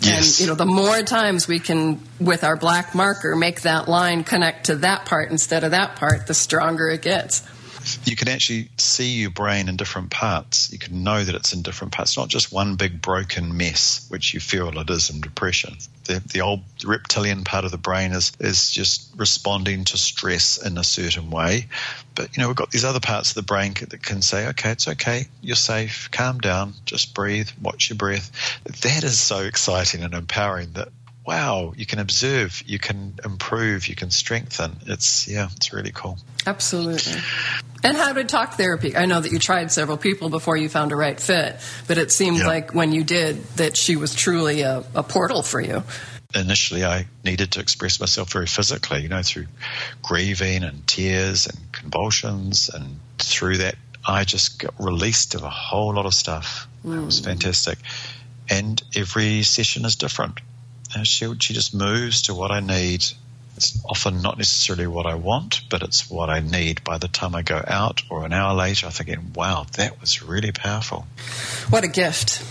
Yes. 0.00 0.38
And 0.38 0.40
you 0.40 0.46
know, 0.52 0.54
the 0.56 0.66
more 0.66 1.02
times 1.02 1.48
we 1.48 1.58
can, 1.58 2.00
with 2.20 2.44
our 2.44 2.56
black 2.56 2.94
marker, 2.94 3.36
make 3.36 3.62
that 3.62 3.88
line 3.88 4.24
connect 4.24 4.66
to 4.66 4.76
that 4.76 5.06
part 5.06 5.30
instead 5.30 5.64
of 5.64 5.72
that 5.72 5.96
part, 5.96 6.26
the 6.26 6.34
stronger 6.34 6.88
it 6.88 7.02
gets 7.02 7.42
you 8.04 8.16
can 8.16 8.28
actually 8.28 8.68
see 8.78 9.20
your 9.20 9.30
brain 9.30 9.68
in 9.68 9.76
different 9.76 10.10
parts. 10.10 10.72
You 10.72 10.78
can 10.78 11.04
know 11.04 11.22
that 11.22 11.34
it's 11.34 11.52
in 11.52 11.62
different 11.62 11.92
parts, 11.92 12.16
not 12.16 12.28
just 12.28 12.52
one 12.52 12.76
big 12.76 13.00
broken 13.00 13.56
mess, 13.56 14.06
which 14.08 14.34
you 14.34 14.40
feel 14.40 14.76
it 14.78 14.90
is 14.90 15.10
in 15.10 15.20
depression. 15.20 15.76
The, 16.04 16.22
the 16.32 16.40
old 16.40 16.60
reptilian 16.84 17.44
part 17.44 17.64
of 17.64 17.70
the 17.70 17.78
brain 17.78 18.12
is, 18.12 18.32
is 18.40 18.70
just 18.70 19.10
responding 19.16 19.84
to 19.84 19.96
stress 19.96 20.64
in 20.64 20.78
a 20.78 20.84
certain 20.84 21.30
way. 21.30 21.66
But, 22.14 22.36
you 22.36 22.42
know, 22.42 22.48
we've 22.48 22.56
got 22.56 22.70
these 22.70 22.84
other 22.84 23.00
parts 23.00 23.30
of 23.30 23.34
the 23.34 23.42
brain 23.42 23.74
that 23.88 24.02
can 24.02 24.22
say, 24.22 24.48
okay, 24.48 24.70
it's 24.70 24.88
okay, 24.88 25.26
you're 25.42 25.56
safe, 25.56 26.10
calm 26.10 26.38
down, 26.38 26.74
just 26.84 27.14
breathe, 27.14 27.48
watch 27.60 27.90
your 27.90 27.96
breath. 27.96 28.30
That 28.64 29.04
is 29.04 29.20
so 29.20 29.40
exciting 29.40 30.02
and 30.02 30.14
empowering 30.14 30.72
that 30.72 30.88
wow, 31.26 31.72
you 31.76 31.86
can 31.86 31.98
observe, 31.98 32.62
you 32.66 32.78
can 32.78 33.18
improve, 33.24 33.88
you 33.88 33.94
can 33.94 34.10
strengthen. 34.10 34.76
It's, 34.86 35.26
yeah, 35.28 35.48
it's 35.56 35.72
really 35.72 35.90
cool. 35.92 36.18
Absolutely. 36.46 37.20
And 37.82 37.96
how 37.96 38.12
did 38.12 38.28
talk 38.28 38.54
therapy? 38.54 38.96
I 38.96 39.06
know 39.06 39.20
that 39.20 39.32
you 39.32 39.38
tried 39.38 39.72
several 39.72 39.96
people 39.96 40.28
before 40.28 40.56
you 40.56 40.68
found 40.68 40.92
a 40.92 40.96
right 40.96 41.18
fit, 41.18 41.56
but 41.88 41.98
it 41.98 42.12
seemed 42.12 42.38
yeah. 42.38 42.46
like 42.46 42.74
when 42.74 42.92
you 42.92 43.04
did 43.04 43.42
that 43.56 43.76
she 43.76 43.96
was 43.96 44.14
truly 44.14 44.62
a, 44.62 44.84
a 44.94 45.02
portal 45.02 45.42
for 45.42 45.60
you 45.60 45.82
initially 46.34 46.84
I 46.84 47.06
needed 47.24 47.52
to 47.52 47.60
express 47.60 48.00
myself 48.00 48.32
very 48.32 48.46
physically, 48.46 49.02
you 49.02 49.08
know, 49.08 49.22
through 49.22 49.46
grieving 50.02 50.64
and 50.64 50.86
tears 50.86 51.46
and 51.46 51.58
convulsions. 51.72 52.68
And 52.68 52.98
through 53.18 53.58
that, 53.58 53.76
I 54.06 54.24
just 54.24 54.58
got 54.58 54.74
released 54.78 55.34
of 55.34 55.42
a 55.42 55.50
whole 55.50 55.94
lot 55.94 56.06
of 56.06 56.14
stuff. 56.14 56.68
Mm. 56.84 57.02
It 57.02 57.06
was 57.06 57.20
fantastic. 57.20 57.78
And 58.48 58.80
every 58.94 59.42
session 59.42 59.84
is 59.84 59.96
different 59.96 60.40
she, 61.04 61.32
she 61.38 61.54
just 61.54 61.74
moves 61.74 62.22
to 62.22 62.34
what 62.34 62.50
I 62.50 62.60
need. 62.60 63.04
It's 63.56 63.82
often 63.86 64.20
not 64.20 64.36
necessarily 64.36 64.86
what 64.86 65.06
I 65.06 65.14
want, 65.14 65.62
but 65.70 65.82
it's 65.82 66.10
what 66.10 66.28
I 66.28 66.40
need. 66.40 66.84
By 66.84 66.98
the 66.98 67.08
time 67.08 67.34
I 67.34 67.42
go 67.42 67.62
out 67.66 68.02
or 68.10 68.26
an 68.26 68.32
hour 68.32 68.54
later, 68.54 68.86
I'm 68.86 68.92
thinking, 68.92 69.32
wow, 69.34 69.66
that 69.76 70.00
was 70.00 70.22
really 70.22 70.52
powerful. 70.52 71.06
What 71.70 71.82
a 71.82 71.88
gift. 71.88 72.42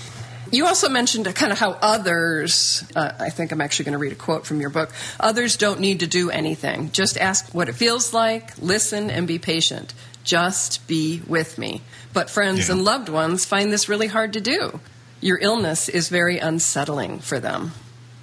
You 0.52 0.66
also 0.68 0.90
mentioned 0.90 1.26
kind 1.36 1.52
of 1.52 1.60
how 1.60 1.72
others, 1.82 2.84
uh, 2.96 3.12
I 3.20 3.30
think 3.30 3.52
I'm 3.52 3.62
actually 3.62 3.86
going 3.86 3.94
to 3.94 4.00
read 4.00 4.12
a 4.14 4.16
quote 4.16 4.46
from 4.46 4.62
your 4.62 4.70
book, 4.70 4.92
others 5.20 5.58
don't 5.58 5.80
need 5.80 6.00
to 6.02 6.08
do 6.08 6.30
anything. 6.30 6.92
Just 6.92 7.18
ask 7.18 7.54
what 7.54 7.68
it 7.68 7.74
feels 7.74 8.14
like, 8.14 8.58
listen, 8.60 9.10
and 9.10 9.28
be 9.28 9.40
patient. 9.40 9.94
Just 10.24 10.88
be 10.88 11.22
with 11.28 11.58
me. 11.58 11.82
But 12.14 12.30
friends 12.30 12.68
yeah. 12.68 12.76
and 12.76 12.84
loved 12.84 13.10
ones 13.10 13.46
find 13.46 13.72
this 13.72 13.90
really 13.90 14.08
hard 14.08 14.34
to 14.34 14.42
do. 14.42 14.80
Your 15.20 15.40
illness 15.40 15.90
is 15.90 16.10
very 16.10 16.40
unsettling 16.40 17.20
for 17.20 17.40
them. 17.40 17.72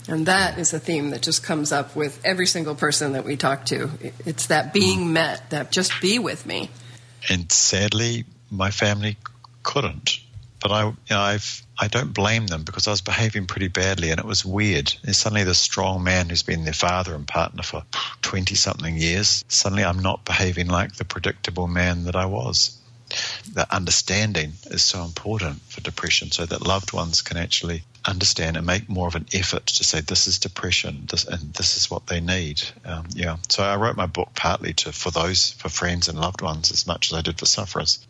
And 0.08 0.26
that 0.26 0.58
is 0.58 0.74
a 0.74 0.80
theme 0.80 1.10
that 1.10 1.22
just 1.22 1.42
comes 1.44 1.70
up 1.72 1.94
with 1.94 2.20
every 2.24 2.46
single 2.46 2.74
person 2.74 3.12
that 3.12 3.24
we 3.24 3.36
talk 3.36 3.66
to. 3.66 3.90
It's 4.26 4.46
that 4.46 4.72
being 4.72 5.12
met, 5.12 5.50
that 5.50 5.70
just 5.70 5.92
be 6.00 6.18
with 6.18 6.44
me. 6.44 6.70
And 7.28 7.50
sadly, 7.52 8.24
my 8.50 8.70
family 8.70 9.16
couldn't. 9.62 10.18
But 10.60 10.70
I, 10.70 10.84
you 10.86 10.94
know, 11.10 11.20
I've, 11.20 11.66
I 11.78 11.88
don't 11.88 12.14
blame 12.14 12.46
them 12.46 12.62
because 12.62 12.86
I 12.86 12.92
was 12.92 13.00
behaving 13.00 13.46
pretty 13.46 13.68
badly, 13.68 14.10
and 14.10 14.20
it 14.20 14.24
was 14.24 14.44
weird. 14.44 14.94
And 15.04 15.14
suddenly, 15.14 15.42
this 15.42 15.58
strong 15.58 16.04
man 16.04 16.28
who's 16.28 16.44
been 16.44 16.64
their 16.64 16.72
father 16.72 17.16
and 17.16 17.26
partner 17.26 17.64
for 17.64 17.82
twenty 18.22 18.54
something 18.54 18.96
years, 18.96 19.44
suddenly 19.48 19.84
I'm 19.84 19.98
not 19.98 20.24
behaving 20.24 20.68
like 20.68 20.94
the 20.94 21.04
predictable 21.04 21.66
man 21.66 22.04
that 22.04 22.14
I 22.14 22.26
was 22.26 22.78
that 23.54 23.70
understanding 23.70 24.52
is 24.66 24.82
so 24.82 25.02
important 25.04 25.60
for 25.62 25.80
depression 25.80 26.30
so 26.30 26.46
that 26.46 26.66
loved 26.66 26.92
ones 26.92 27.22
can 27.22 27.36
actually 27.36 27.84
understand 28.04 28.56
and 28.56 28.66
make 28.66 28.88
more 28.88 29.06
of 29.06 29.14
an 29.14 29.26
effort 29.32 29.66
to 29.66 29.84
say 29.84 30.00
this 30.00 30.26
is 30.26 30.38
depression 30.38 31.06
this, 31.08 31.24
and 31.24 31.54
this 31.54 31.76
is 31.76 31.90
what 31.90 32.06
they 32.06 32.20
need. 32.20 32.62
Um, 32.84 33.06
yeah. 33.14 33.36
So 33.48 33.62
i 33.62 33.76
wrote 33.76 33.96
my 33.96 34.06
book 34.06 34.30
partly 34.34 34.72
to 34.74 34.92
for 34.92 35.10
those 35.10 35.52
for 35.52 35.68
friends 35.68 36.08
and 36.08 36.18
loved 36.18 36.42
ones 36.42 36.70
as 36.72 36.86
much 36.86 37.12
as 37.12 37.18
i 37.18 37.22
did 37.22 37.38
for 37.38 37.46
sufferers 37.46 38.04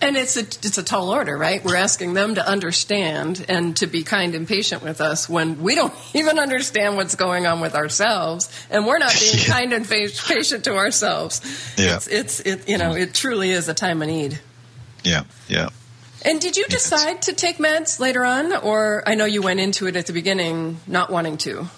and 0.00 0.16
it's 0.16 0.36
a 0.36 0.40
it's 0.40 0.78
a 0.78 0.82
tall 0.82 1.10
order, 1.10 1.36
right? 1.36 1.64
We're 1.64 1.76
asking 1.76 2.14
them 2.14 2.34
to 2.34 2.46
understand 2.46 3.44
and 3.48 3.76
to 3.78 3.86
be 3.86 4.02
kind 4.02 4.34
and 4.34 4.46
patient 4.46 4.82
with 4.82 5.00
us 5.00 5.28
when 5.28 5.62
we 5.62 5.74
don't 5.74 5.94
even 6.14 6.38
understand 6.38 6.96
what's 6.96 7.14
going 7.14 7.46
on 7.46 7.60
with 7.60 7.74
ourselves, 7.74 8.50
and 8.70 8.86
we're 8.86 8.98
not 8.98 9.14
being 9.18 9.38
yeah. 9.38 9.44
kind 9.46 9.72
and 9.72 9.88
patient 9.88 10.64
to 10.64 10.76
ourselves. 10.76 11.40
Yeah. 11.76 11.96
It's, 11.96 12.08
it's 12.08 12.40
it 12.40 12.68
you 12.68 12.78
know 12.78 12.94
it 12.94 13.14
truly 13.14 13.50
is 13.50 13.68
a 13.68 13.74
time 13.74 14.02
of 14.02 14.08
need. 14.08 14.38
Yeah, 15.02 15.24
yeah. 15.48 15.68
And 16.22 16.40
did 16.40 16.56
you 16.56 16.64
decide 16.64 17.22
to 17.22 17.32
take 17.32 17.58
meds 17.58 18.00
later 18.00 18.24
on, 18.24 18.52
or 18.56 19.04
I 19.06 19.14
know 19.14 19.26
you 19.26 19.42
went 19.42 19.60
into 19.60 19.86
it 19.86 19.94
at 19.94 20.06
the 20.06 20.12
beginning 20.12 20.80
not 20.86 21.10
wanting 21.10 21.36
to? 21.38 21.68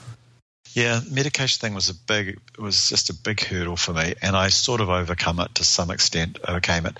Yeah, 0.72 1.00
medication 1.10 1.60
thing 1.60 1.74
was 1.74 1.90
a 1.90 1.94
big, 1.94 2.28
it 2.28 2.58
was 2.58 2.88
just 2.88 3.10
a 3.10 3.14
big 3.14 3.40
hurdle 3.42 3.76
for 3.76 3.92
me, 3.92 4.14
and 4.22 4.36
I 4.36 4.48
sort 4.48 4.80
of 4.80 4.90
overcome 4.90 5.40
it 5.40 5.56
to 5.56 5.64
some 5.64 5.90
extent, 5.90 6.38
overcame 6.46 6.86
it. 6.86 6.98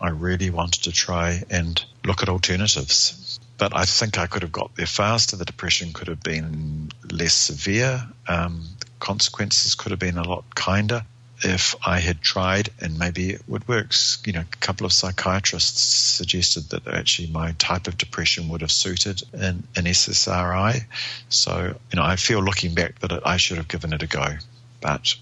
I 0.00 0.10
really 0.10 0.50
wanted 0.50 0.84
to 0.84 0.92
try 0.92 1.42
and 1.50 1.82
look 2.04 2.22
at 2.22 2.28
alternatives, 2.28 3.40
but 3.58 3.74
I 3.74 3.84
think 3.84 4.18
I 4.18 4.26
could 4.26 4.42
have 4.42 4.52
got 4.52 4.74
there 4.76 4.86
faster. 4.86 5.36
The 5.36 5.44
depression 5.44 5.92
could 5.92 6.08
have 6.08 6.22
been 6.22 6.90
less 7.10 7.34
severe. 7.34 8.06
Um, 8.28 8.64
consequences 9.00 9.74
could 9.74 9.90
have 9.90 9.98
been 10.00 10.18
a 10.18 10.28
lot 10.28 10.54
kinder 10.54 11.04
if 11.44 11.74
I 11.86 12.00
had 12.00 12.22
tried 12.22 12.70
and 12.80 12.98
maybe 12.98 13.30
it 13.30 13.42
would 13.46 13.68
work. 13.68 13.92
You 14.24 14.32
know, 14.32 14.40
a 14.40 14.56
couple 14.56 14.86
of 14.86 14.92
psychiatrists 14.92 15.80
suggested 15.80 16.70
that 16.70 16.86
actually 16.88 17.28
my 17.28 17.52
type 17.52 17.88
of 17.88 17.98
depression 17.98 18.48
would 18.48 18.62
have 18.62 18.72
suited 18.72 19.22
an, 19.32 19.66
an 19.76 19.84
SSRI. 19.84 20.84
So, 21.28 21.74
you 21.92 21.96
know, 21.96 22.04
I 22.04 22.16
feel 22.16 22.42
looking 22.42 22.74
back 22.74 22.98
that 23.00 23.26
I 23.26 23.36
should 23.36 23.58
have 23.58 23.68
given 23.68 23.92
it 23.92 24.02
a 24.02 24.06
go, 24.06 24.36
but 24.80 25.14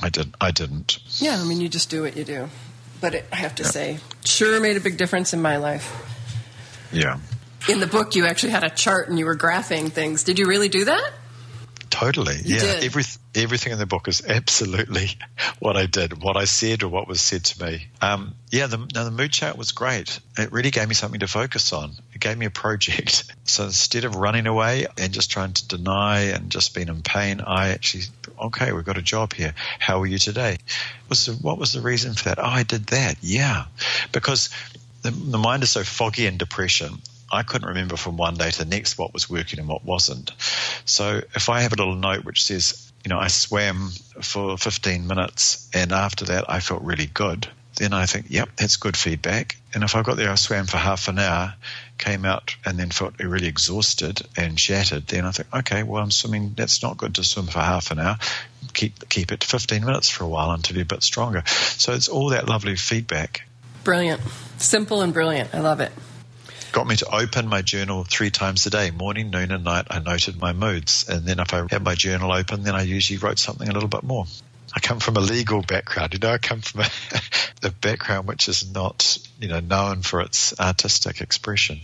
I 0.00 0.10
didn't. 0.10 0.34
I 0.40 0.50
didn't. 0.50 0.98
Yeah, 1.18 1.40
I 1.40 1.44
mean, 1.44 1.60
you 1.60 1.68
just 1.68 1.88
do 1.88 2.02
what 2.02 2.16
you 2.16 2.24
do. 2.24 2.48
But 3.00 3.14
it, 3.14 3.24
I 3.32 3.36
have 3.36 3.54
to 3.56 3.64
say, 3.64 3.98
sure 4.24 4.60
made 4.60 4.76
a 4.76 4.80
big 4.80 4.96
difference 4.96 5.34
in 5.34 5.42
my 5.42 5.58
life. 5.58 5.92
Yeah. 6.92 7.18
In 7.68 7.80
the 7.80 7.86
book, 7.86 8.14
you 8.14 8.26
actually 8.26 8.52
had 8.52 8.64
a 8.64 8.70
chart 8.70 9.08
and 9.08 9.18
you 9.18 9.26
were 9.26 9.36
graphing 9.36 9.92
things. 9.92 10.24
Did 10.24 10.38
you 10.38 10.46
really 10.46 10.68
do 10.68 10.84
that? 10.84 11.12
Totally. 11.90 12.36
You 12.44 12.56
yeah. 12.56 12.60
did. 12.60 12.84
Every, 12.84 13.04
everything 13.34 13.72
in 13.72 13.78
the 13.78 13.86
book 13.86 14.08
is 14.08 14.22
absolutely 14.26 15.10
what 15.58 15.76
I 15.76 15.86
did, 15.86 16.22
what 16.22 16.36
I 16.36 16.44
said, 16.44 16.82
or 16.82 16.88
what 16.88 17.08
was 17.08 17.20
said 17.20 17.44
to 17.44 17.64
me. 17.64 17.86
Um, 18.00 18.34
yeah, 18.50 18.66
the, 18.66 18.78
no, 18.78 19.04
the 19.04 19.10
mood 19.10 19.32
chart 19.32 19.56
was 19.56 19.72
great. 19.72 20.20
It 20.38 20.52
really 20.52 20.70
gave 20.70 20.88
me 20.88 20.94
something 20.94 21.20
to 21.20 21.28
focus 21.28 21.72
on. 21.72 21.92
It 22.14 22.20
gave 22.20 22.36
me 22.36 22.46
a 22.46 22.50
project. 22.50 23.24
So 23.48 23.62
instead 23.62 24.04
of 24.04 24.16
running 24.16 24.48
away 24.48 24.88
and 24.98 25.12
just 25.12 25.30
trying 25.30 25.52
to 25.52 25.68
deny 25.68 26.32
and 26.32 26.50
just 26.50 26.74
being 26.74 26.88
in 26.88 27.02
pain, 27.02 27.40
I 27.40 27.68
actually, 27.68 28.02
okay, 28.46 28.72
we've 28.72 28.84
got 28.84 28.98
a 28.98 29.02
job 29.02 29.32
here. 29.32 29.54
How 29.78 30.02
are 30.02 30.06
you 30.06 30.18
today? 30.18 30.58
Was 31.08 31.26
the, 31.26 31.34
what 31.34 31.56
was 31.56 31.72
the 31.72 31.80
reason 31.80 32.14
for 32.14 32.24
that? 32.24 32.40
Oh, 32.40 32.42
I 32.42 32.64
did 32.64 32.86
that. 32.88 33.18
Yeah. 33.22 33.66
Because 34.10 34.50
the, 35.02 35.12
the 35.12 35.38
mind 35.38 35.62
is 35.62 35.70
so 35.70 35.84
foggy 35.84 36.26
in 36.26 36.38
depression. 36.38 36.98
I 37.30 37.42
couldn't 37.42 37.68
remember 37.68 37.96
from 37.96 38.16
one 38.16 38.34
day 38.34 38.50
to 38.50 38.58
the 38.58 38.64
next 38.64 38.98
what 38.98 39.12
was 39.12 39.28
working 39.28 39.58
and 39.58 39.68
what 39.68 39.84
wasn't. 39.84 40.32
So 40.84 41.20
if 41.34 41.48
I 41.48 41.62
have 41.62 41.72
a 41.72 41.76
little 41.76 41.96
note 41.96 42.24
which 42.24 42.44
says, 42.44 42.92
you 43.04 43.08
know, 43.08 43.18
I 43.18 43.28
swam 43.28 43.90
for 44.22 44.56
15 44.56 45.06
minutes 45.06 45.68
and 45.74 45.92
after 45.92 46.26
that 46.26 46.50
I 46.50 46.60
felt 46.60 46.82
really 46.82 47.06
good, 47.06 47.48
then 47.76 47.92
I 47.92 48.06
think, 48.06 48.26
yep, 48.30 48.48
that's 48.56 48.76
good 48.76 48.96
feedback. 48.96 49.56
And 49.74 49.84
if 49.84 49.94
I 49.94 50.02
got 50.02 50.16
there, 50.16 50.30
I 50.30 50.36
swam 50.36 50.66
for 50.66 50.78
half 50.78 51.08
an 51.08 51.18
hour, 51.18 51.54
came 51.98 52.24
out 52.24 52.56
and 52.64 52.78
then 52.78 52.90
felt 52.90 53.18
really 53.20 53.48
exhausted 53.48 54.22
and 54.36 54.58
shattered, 54.58 55.06
then 55.08 55.26
I 55.26 55.32
think, 55.32 55.54
okay, 55.54 55.82
well, 55.82 56.02
I'm 56.02 56.10
swimming, 56.10 56.54
that's 56.56 56.82
not 56.82 56.96
good 56.96 57.16
to 57.16 57.24
swim 57.24 57.46
for 57.46 57.58
half 57.58 57.90
an 57.90 57.98
hour. 57.98 58.18
Keep, 58.72 59.08
keep 59.08 59.30
it 59.30 59.40
to 59.40 59.46
15 59.46 59.84
minutes 59.84 60.08
for 60.08 60.24
a 60.24 60.28
while 60.28 60.52
until 60.52 60.76
you're 60.76 60.84
a 60.84 60.86
bit 60.86 61.02
stronger. 61.02 61.42
So 61.46 61.92
it's 61.92 62.08
all 62.08 62.30
that 62.30 62.48
lovely 62.48 62.76
feedback. 62.76 63.46
Brilliant. 63.84 64.22
Simple 64.58 65.02
and 65.02 65.12
brilliant. 65.12 65.54
I 65.54 65.60
love 65.60 65.80
it 65.80 65.92
got 66.76 66.86
me 66.86 66.94
to 66.94 67.08
open 67.10 67.48
my 67.48 67.62
journal 67.62 68.04
three 68.04 68.28
times 68.28 68.66
a 68.66 68.70
day 68.70 68.90
morning, 68.90 69.30
noon, 69.30 69.50
and 69.50 69.64
night. 69.64 69.86
I 69.88 69.98
noted 69.98 70.38
my 70.38 70.52
moods. 70.52 71.08
And 71.08 71.24
then 71.24 71.40
if 71.40 71.54
I 71.54 71.64
had 71.70 71.82
my 71.82 71.94
journal 71.94 72.30
open, 72.30 72.64
then 72.64 72.74
I 72.74 72.82
usually 72.82 73.16
wrote 73.16 73.38
something 73.38 73.66
a 73.66 73.72
little 73.72 73.88
bit 73.88 74.02
more. 74.02 74.26
I 74.74 74.80
come 74.80 75.00
from 75.00 75.16
a 75.16 75.20
legal 75.20 75.62
background. 75.62 76.12
You 76.12 76.18
know, 76.18 76.32
I 76.32 76.36
come 76.36 76.60
from 76.60 76.82
a, 76.82 76.90
a 77.68 77.70
background 77.70 78.28
which 78.28 78.46
is 78.46 78.70
not, 78.70 79.16
you 79.40 79.48
know, 79.48 79.60
known 79.60 80.02
for 80.02 80.20
its 80.20 80.52
artistic 80.60 81.22
expression. 81.22 81.80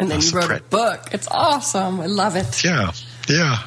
And 0.00 0.10
then 0.10 0.20
you 0.20 0.32
wrote 0.32 0.50
a 0.50 0.60
book. 0.60 1.10
It's 1.12 1.28
awesome. 1.28 2.00
I 2.00 2.06
love 2.06 2.34
it. 2.34 2.64
Yeah. 2.64 2.90
Yeah 3.28 3.58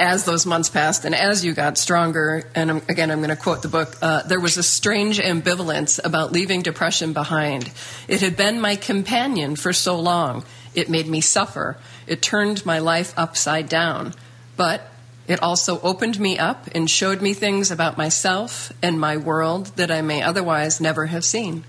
as 0.00 0.24
those 0.24 0.46
months 0.46 0.68
passed 0.68 1.04
and 1.04 1.14
as 1.14 1.44
you 1.44 1.54
got 1.54 1.78
stronger, 1.78 2.44
and 2.54 2.70
I'm, 2.70 2.76
again, 2.88 3.10
I'm 3.10 3.18
going 3.18 3.30
to 3.30 3.36
quote 3.36 3.62
the 3.62 3.68
book, 3.68 3.96
uh, 4.00 4.22
there 4.22 4.40
was 4.40 4.56
a 4.56 4.62
strange 4.62 5.18
ambivalence 5.18 6.00
about 6.02 6.32
leaving 6.32 6.62
depression 6.62 7.12
behind. 7.12 7.70
It 8.08 8.20
had 8.20 8.36
been 8.36 8.60
my 8.60 8.76
companion 8.76 9.56
for 9.56 9.72
so 9.72 9.98
long. 9.98 10.44
It 10.74 10.88
made 10.88 11.06
me 11.06 11.20
suffer. 11.20 11.76
It 12.06 12.22
turned 12.22 12.64
my 12.64 12.78
life 12.78 13.12
upside 13.16 13.68
down. 13.68 14.14
But 14.56 14.82
it 15.28 15.42
also 15.42 15.78
opened 15.82 16.18
me 16.18 16.38
up 16.38 16.68
and 16.74 16.90
showed 16.90 17.20
me 17.20 17.34
things 17.34 17.70
about 17.70 17.98
myself 17.98 18.72
and 18.82 18.98
my 18.98 19.18
world 19.18 19.66
that 19.76 19.90
I 19.90 20.00
may 20.00 20.22
otherwise 20.22 20.80
never 20.80 21.06
have 21.06 21.24
seen. 21.24 21.64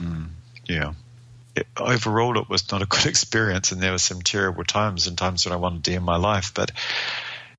Mm, 0.00 0.28
yeah. 0.66 0.92
It, 1.56 1.66
overall, 1.78 2.36
it 2.38 2.50
was 2.50 2.70
not 2.70 2.82
a 2.82 2.86
good 2.86 3.06
experience, 3.14 3.72
and 3.72 3.80
there 3.80 3.92
were 3.92 3.98
some 3.98 4.20
terrible 4.20 4.62
times 4.62 5.06
and 5.06 5.16
times 5.16 5.46
when 5.46 5.54
I 5.54 5.56
wanted 5.56 5.84
to 5.84 5.94
end 5.94 6.04
my 6.04 6.16
life. 6.16 6.52
But 6.52 6.70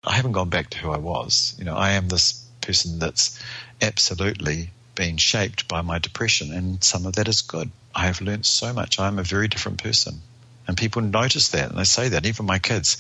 I 0.03 0.15
haven't 0.15 0.33
gone 0.33 0.49
back 0.49 0.69
to 0.71 0.77
who 0.77 0.91
I 0.91 0.97
was. 0.97 1.55
You 1.57 1.65
know, 1.65 1.75
I 1.75 1.91
am 1.91 2.07
this 2.07 2.45
person 2.61 2.99
that's 2.99 3.41
absolutely 3.81 4.69
been 4.95 5.17
shaped 5.17 5.67
by 5.67 5.81
my 5.81 5.99
depression, 5.99 6.51
and 6.53 6.83
some 6.83 7.05
of 7.05 7.13
that 7.13 7.27
is 7.27 7.41
good. 7.41 7.71
I 7.93 8.05
have 8.05 8.21
learned 8.21 8.45
so 8.45 8.73
much. 8.73 8.99
I'm 8.99 9.19
a 9.19 9.23
very 9.23 9.47
different 9.47 9.81
person. 9.81 10.21
And 10.67 10.75
people 10.75 11.01
notice 11.01 11.49
that, 11.49 11.69
and 11.69 11.77
they 11.77 11.85
say 11.85 12.09
that. 12.09 12.25
Even 12.25 12.45
my 12.45 12.59
kids, 12.59 12.97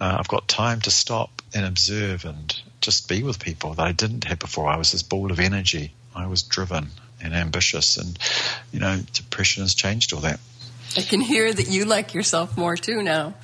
uh, 0.00 0.16
I've 0.18 0.28
got 0.28 0.46
time 0.46 0.80
to 0.82 0.90
stop 0.90 1.42
and 1.54 1.64
observe 1.64 2.24
and 2.24 2.54
just 2.80 3.08
be 3.08 3.22
with 3.22 3.40
people 3.40 3.74
that 3.74 3.86
I 3.86 3.92
didn't 3.92 4.24
have 4.24 4.38
before. 4.38 4.68
I 4.68 4.76
was 4.76 4.92
this 4.92 5.02
ball 5.02 5.32
of 5.32 5.40
energy. 5.40 5.92
I 6.14 6.26
was 6.26 6.42
driven 6.42 6.88
and 7.22 7.34
ambitious, 7.34 7.96
and 7.96 8.18
you 8.72 8.80
know, 8.80 9.00
depression 9.12 9.62
has 9.62 9.74
changed 9.74 10.12
all 10.12 10.20
that. 10.20 10.38
I 10.96 11.00
can 11.00 11.20
hear 11.20 11.52
that 11.52 11.68
you 11.68 11.84
like 11.84 12.14
yourself 12.14 12.56
more 12.56 12.76
too 12.76 13.02
now. 13.02 13.34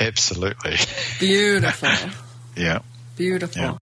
Absolutely. 0.00 0.76
Beautiful. 1.20 1.88
Yeah. 2.56 2.80
Beautiful. 3.16 3.62
Yeah. 3.62 3.76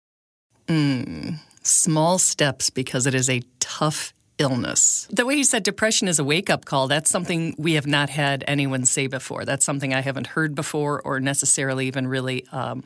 Mm, 0.68 1.38
small 1.62 2.18
steps 2.18 2.70
because 2.70 3.06
it 3.06 3.14
is 3.14 3.28
a 3.28 3.42
tough 3.58 4.12
illness. 4.38 5.06
The 5.10 5.26
way 5.26 5.34
you 5.34 5.44
said 5.44 5.62
depression 5.62 6.08
is 6.08 6.18
a 6.18 6.24
wake 6.24 6.48
up 6.48 6.64
call, 6.64 6.88
that's 6.88 7.10
something 7.10 7.54
we 7.58 7.74
have 7.74 7.86
not 7.86 8.08
had 8.08 8.42
anyone 8.46 8.86
say 8.86 9.06
before. 9.06 9.44
That's 9.44 9.64
something 9.64 9.92
I 9.92 10.00
haven't 10.00 10.28
heard 10.28 10.54
before 10.54 11.02
or 11.02 11.20
necessarily 11.20 11.86
even 11.86 12.06
really 12.06 12.46
um, 12.52 12.84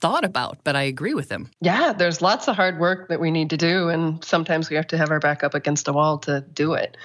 thought 0.00 0.24
about, 0.24 0.58
but 0.64 0.76
I 0.76 0.82
agree 0.82 1.14
with 1.14 1.30
him. 1.30 1.50
Yeah, 1.60 1.92
there's 1.92 2.22
lots 2.22 2.48
of 2.48 2.56
hard 2.56 2.78
work 2.78 3.08
that 3.08 3.20
we 3.20 3.30
need 3.30 3.50
to 3.50 3.56
do, 3.56 3.88
and 3.88 4.24
sometimes 4.24 4.70
we 4.70 4.76
have 4.76 4.86
to 4.88 4.98
have 4.98 5.10
our 5.10 5.20
back 5.20 5.44
up 5.44 5.54
against 5.54 5.88
a 5.88 5.92
wall 5.92 6.18
to 6.18 6.40
do 6.40 6.72
it. 6.74 6.96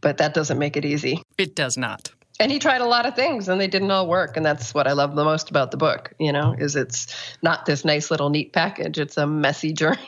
But 0.00 0.18
that 0.18 0.34
doesn't 0.34 0.58
make 0.58 0.76
it 0.76 0.84
easy. 0.84 1.22
It 1.38 1.54
does 1.54 1.76
not 1.76 2.12
and 2.40 2.50
he 2.50 2.58
tried 2.58 2.80
a 2.80 2.86
lot 2.86 3.06
of 3.06 3.14
things 3.14 3.48
and 3.48 3.60
they 3.60 3.66
didn't 3.66 3.90
all 3.90 4.06
work. 4.06 4.36
And 4.36 4.44
that's 4.44 4.74
what 4.74 4.86
i 4.86 4.92
love 4.92 5.14
the 5.14 5.24
most 5.24 5.50
about 5.50 5.70
the 5.70 5.76
book 5.76 6.12
you 6.18 6.32
know 6.32 6.54
is 6.56 6.76
it's 6.76 7.14
not 7.42 7.66
this 7.66 7.84
nice 7.84 8.10
little 8.10 8.30
neat 8.30 8.52
package. 8.52 8.98
It's 8.98 9.16
a 9.16 9.26
messy 9.26 9.72
journey. 9.82 9.98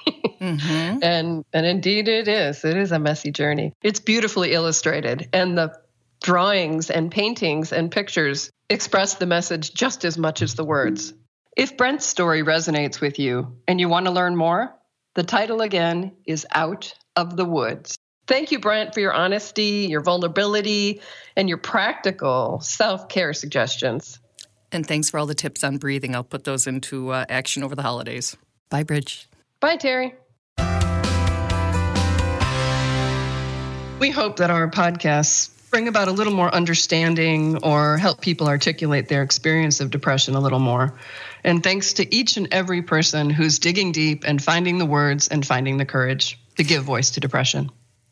Mm-hmm. 0.40 0.98
and 1.02 1.44
and 1.52 1.66
indeed 1.66 2.08
it 2.08 2.28
is. 2.28 2.64
It 2.64 2.76
is 2.76 2.92
a 2.92 2.98
messy 2.98 3.30
journey. 3.30 3.72
It's 3.82 4.00
beautifully 4.00 4.52
illustrated 4.52 5.28
and 5.32 5.56
the 5.56 5.78
drawings 6.22 6.90
and 6.90 7.10
paintings 7.10 7.72
and 7.72 7.90
pictures 7.90 8.50
express 8.70 9.14
the 9.14 9.26
message 9.26 9.74
just 9.74 10.04
as 10.04 10.16
much 10.16 10.42
as 10.42 10.54
the 10.54 10.64
words. 10.64 11.12
If 11.56 11.76
brent's 11.76 12.06
story 12.06 12.42
resonates 12.42 13.00
with 13.00 13.18
you 13.18 13.56
and 13.68 13.78
you 13.78 13.88
want 13.88 14.06
to 14.06 14.12
learn 14.12 14.36
more 14.36 14.74
the 15.14 15.22
title 15.22 15.60
again 15.60 16.12
is 16.26 16.46
out 16.52 16.92
of 17.14 17.36
the 17.36 17.44
woods 17.44 17.96
Thank 18.26 18.52
you, 18.52 18.58
Brent, 18.58 18.94
for 18.94 19.00
your 19.00 19.12
honesty, 19.12 19.86
your 19.90 20.00
vulnerability, 20.00 21.00
and 21.36 21.48
your 21.48 21.58
practical 21.58 22.60
self 22.60 23.08
care 23.08 23.32
suggestions. 23.32 24.18
And 24.72 24.86
thanks 24.86 25.10
for 25.10 25.18
all 25.18 25.26
the 25.26 25.34
tips 25.34 25.62
on 25.62 25.76
breathing. 25.76 26.14
I'll 26.14 26.24
put 26.24 26.44
those 26.44 26.66
into 26.66 27.10
uh, 27.10 27.26
action 27.28 27.62
over 27.62 27.74
the 27.74 27.82
holidays. 27.82 28.36
Bye, 28.70 28.82
Bridge. 28.82 29.28
Bye, 29.60 29.76
Terry. 29.76 30.14
We 34.00 34.10
hope 34.10 34.36
that 34.36 34.50
our 34.50 34.68
podcasts 34.70 35.50
bring 35.70 35.86
about 35.88 36.08
a 36.08 36.12
little 36.12 36.32
more 36.32 36.52
understanding 36.52 37.58
or 37.62 37.98
help 37.98 38.20
people 38.20 38.48
articulate 38.48 39.08
their 39.08 39.22
experience 39.22 39.80
of 39.80 39.90
depression 39.90 40.34
a 40.34 40.40
little 40.40 40.58
more. 40.58 40.98
And 41.42 41.62
thanks 41.62 41.94
to 41.94 42.14
each 42.14 42.36
and 42.36 42.48
every 42.52 42.82
person 42.82 43.30
who's 43.30 43.58
digging 43.58 43.92
deep 43.92 44.24
and 44.26 44.42
finding 44.42 44.78
the 44.78 44.86
words 44.86 45.28
and 45.28 45.46
finding 45.46 45.76
the 45.76 45.84
courage 45.84 46.38
to 46.56 46.64
give 46.64 46.84
voice 46.84 47.12
to 47.12 47.20
depression. 47.20 47.70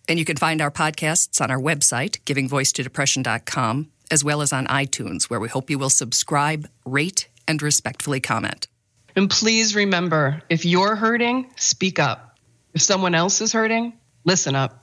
And 0.08 0.18
you 0.18 0.24
can 0.24 0.36
find 0.36 0.60
our 0.60 0.70
podcasts 0.70 1.40
on 1.40 1.50
our 1.50 1.60
website, 1.60 2.20
givingvoicetodepression.com, 2.24 3.90
as 4.10 4.24
well 4.24 4.42
as 4.42 4.52
on 4.52 4.66
iTunes, 4.66 5.24
where 5.24 5.40
we 5.40 5.48
hope 5.48 5.70
you 5.70 5.78
will 5.78 5.90
subscribe, 5.90 6.68
rate, 6.84 7.28
and 7.46 7.62
respectfully 7.62 8.20
comment. 8.20 8.68
And 9.14 9.28
please 9.28 9.74
remember 9.74 10.42
if 10.48 10.64
you're 10.64 10.96
hurting, 10.96 11.50
speak 11.56 11.98
up. 11.98 12.38
If 12.74 12.82
someone 12.82 13.14
else 13.14 13.40
is 13.40 13.52
hurting, 13.52 13.92
listen 14.24 14.54
up. 14.54 14.81